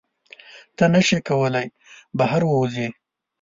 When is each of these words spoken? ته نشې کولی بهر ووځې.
ته 0.77 0.83
نشې 0.93 1.19
کولی 1.27 1.67
بهر 2.17 2.41
ووځې. 2.45 2.87